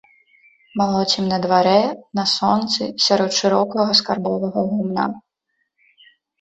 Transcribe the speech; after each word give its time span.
Малоцім 0.79 1.27
на 1.31 1.37
дварэ, 1.43 1.73
на 2.21 2.25
сонцы, 2.33 2.89
сярод 3.09 3.31
шырокага 3.43 3.91
скарбовага 4.03 4.59
гумна. 4.73 5.05